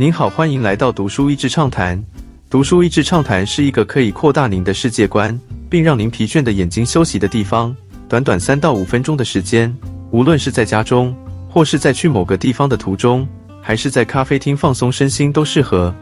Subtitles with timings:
[0.00, 2.02] 您好，欢迎来到读书益智畅谈。
[2.48, 5.38] 读书益智畅谈是一个可以扩大您的世界观，
[5.68, 7.76] 并让您疲倦的眼睛休息的地方。
[8.08, 9.70] 短短三到五分钟的时间，
[10.10, 11.14] 无论是在家中，
[11.50, 13.28] 或是在去某个地方的途中，
[13.60, 15.94] 还是在咖啡厅放松身心，都适合。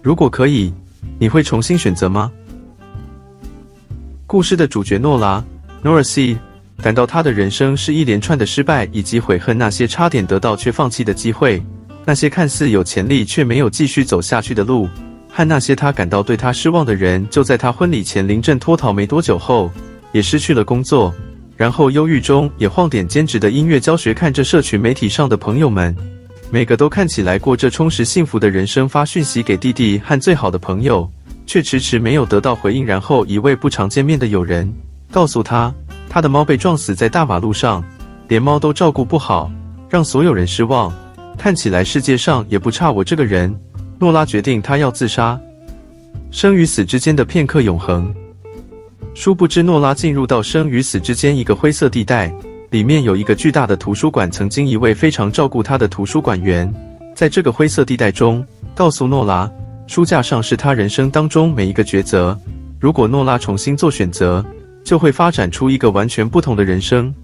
[0.00, 0.72] 如果可以，
[1.18, 2.32] 你会重新选择吗？
[4.26, 5.44] 故事的主角诺拉
[5.84, 6.38] （Nora C）
[6.78, 11.62] 感到他的人生是一连串的失败，以及悔恨那些差点得到却放弃的机会，
[12.04, 14.88] 那些看似有潜力却没有继续走下去的路。
[15.28, 19.70] 和那些他感到对他失望的人，就在他婚礼前临阵脱逃没多久后，
[20.12, 21.12] 也失去了工作。
[21.56, 24.12] 然后忧郁中也晃点兼职的音乐教学。
[24.12, 25.96] 看着社群媒体上的朋友们，
[26.50, 31.08] 每个都看起来过着充实幸福的人生，发讯息给弟弟和最好的朋友，
[31.46, 32.84] 却迟迟没有得到回应。
[32.84, 34.72] 然后一位不常见面的友人
[35.10, 35.74] 告诉他，
[36.08, 37.82] 他的猫被撞死在大马路上，
[38.28, 39.50] 连猫都照顾不好，
[39.88, 40.92] 让所有人失望。
[41.36, 43.54] 看起来世界上也不差我这个人。
[43.98, 45.38] 诺拉决定，他要自杀。
[46.30, 48.12] 生与死之间的片刻永恒。
[49.14, 52.34] 殊不知，诺拉进入到生与死之间一个灰色地带，
[52.70, 54.28] 里面有一个巨大的图书馆。
[54.30, 56.72] 曾经一位非常照顾他的图书馆员，
[57.14, 59.48] 在这个灰色地带中，告诉诺拉，
[59.86, 62.36] 书架上是他人生当中每一个抉择。
[62.80, 64.44] 如果诺拉重新做选择，
[64.82, 67.14] 就会发展出一个完全不同的人生。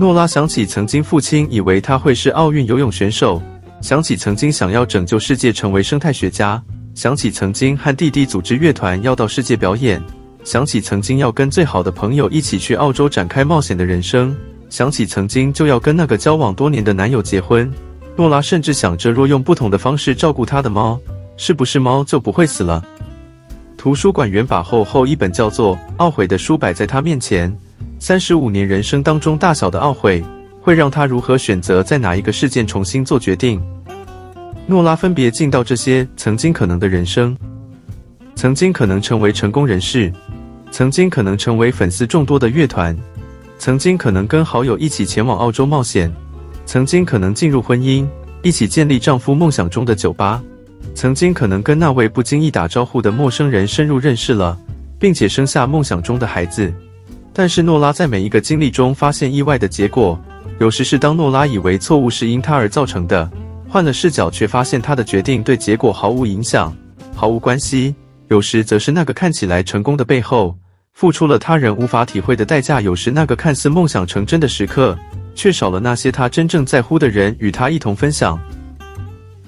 [0.00, 3.42] 诺拉想起曾经父亲以为他会是奥运游泳选手。
[3.80, 6.62] 想起曾经想要拯救世界，成为生态学家；
[6.94, 10.00] 想起曾经和弟弟组织乐团要到世界表演；
[10.44, 14.32] 想起曾经要跟最好的朋友一起去澳洲展开冒险的人生；
[14.70, 17.68] 想起曾经就要跟那个交往多年的男友结婚。
[18.14, 20.96] 诺拉甚至想着，若用不同的方式照顾他的猫，
[21.36, 22.80] 是不是猫就不会死了？
[23.76, 27.52] 图书馆员把厚厚一本叫做《懊悔》的书摆在他面前。
[27.98, 30.24] 三十五年人生当中大小的懊悔。
[30.60, 33.58] 会让他如何选择在哪一个事件重新做决定？
[34.66, 37.34] 诺拉分别进到这些曾经可能的人生：
[38.34, 40.12] 曾经可能成为成功人士，
[40.70, 42.94] 曾经可能成为粉丝众多的乐团，
[43.58, 46.12] 曾经可能跟好友一起前往澳洲冒险，
[46.66, 48.06] 曾经可能进入婚姻，
[48.42, 50.42] 一起建立丈夫梦想中的酒吧，
[50.94, 54.58] 曾经可能跟那位不经意打招呼的陌生人深入认识了，
[54.98, 56.70] 并且生下梦想中的孩子。
[57.32, 60.18] 但是诺拉在每一个经历中发现意外的结果。
[60.58, 63.30] 有时是当诺拉以为错误是因他而造成的，
[63.68, 66.76] 换了视角却发现他的决定对结果毫无影响、
[67.14, 67.94] 毫无关系。
[68.28, 70.56] 有时则是那个看起来成功的背后，
[70.94, 72.80] 付出了他人无法体会的代价。
[72.80, 74.98] 有时那个看似梦想成真的时刻，
[75.34, 78.38] 却少了那些他真正在乎的人与他一同分享。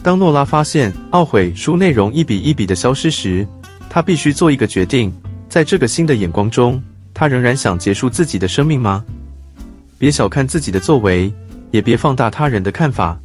[0.02, 3.46] 当诺拉发现懊悔书内容一笔一笔的消失时，
[3.90, 5.12] 他必须做一个决定。
[5.48, 6.80] 在这个新的眼光中，
[7.20, 9.04] 他仍然想结束自己的生命吗？
[9.98, 11.30] 别小看自己的作为，
[11.70, 13.20] 也别放大他人的看法。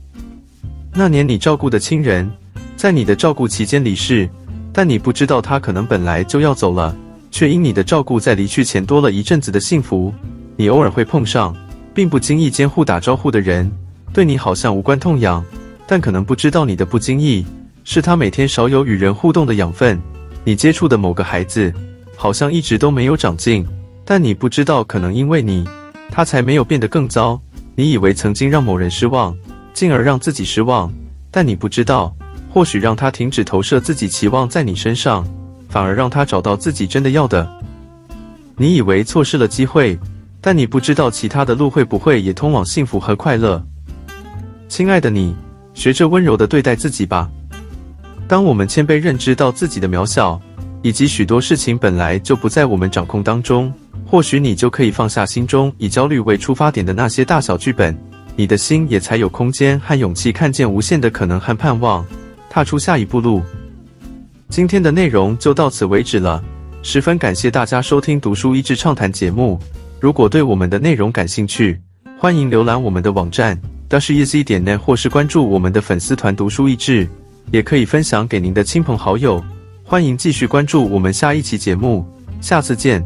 [0.93, 2.29] 那年你照顾的亲人，
[2.75, 4.29] 在你的照顾期间离世，
[4.73, 6.93] 但你不知道他可能本来就要走了，
[7.31, 10.13] 却因你的照顾在离去前多了一阵子的幸福。
[10.57, 11.55] 你偶尔会碰上，
[11.93, 13.71] 并不经意间互打招呼的人，
[14.11, 15.41] 对你好像无关痛痒，
[15.87, 17.45] 但可能不知道你的不经意，
[17.85, 19.97] 是他每天少有与人互动的养分。
[20.43, 21.73] 你接触的某个孩子，
[22.17, 23.65] 好像一直都没有长进，
[24.05, 25.67] 但你不知道，可能因为你。
[26.11, 27.41] 他才没有变得更糟。
[27.75, 29.35] 你以为曾经让某人失望，
[29.73, 30.89] 进而让自己失望，
[31.29, 32.15] 但你不知道，
[32.49, 35.27] 或许让他停止投射自己期望在你身上，
[35.67, 37.45] 反而让他找到自己真的要的。
[38.55, 39.99] 你以为错失了机会，
[40.39, 43.61] 但你不知道其他的路会不会也通往幸福和快乐。
[44.69, 45.35] 亲爱的你，
[45.73, 47.29] 学着温柔的对待自己吧。
[48.27, 50.39] 当我们谦卑认知到自己的渺小，
[50.81, 53.73] 以及许多事情本来就不在我们掌控当中。
[54.15, 57.93] 或许你就可以放下心中以焦虑为出发点的那些大小剧本，
[58.37, 62.05] 你的心也才有空间和勇气看见无限的可能和盼望，
[62.49, 63.41] 踏出下一步路。
[64.47, 66.41] 今天的内容就到此为止了，
[66.81, 69.59] 十分感谢大家收听读书益智畅谈节目。
[69.99, 71.77] 如果对我们的内容感兴趣，
[72.17, 73.59] 欢迎浏览我们的网站
[73.89, 77.05] dasheasy 点 net，或是关注我们的粉丝团读书益智，
[77.51, 79.43] 也可以分享给您的亲朋好友。
[79.83, 82.05] 欢迎继续关注我们下一期节目，
[82.39, 83.05] 下次见。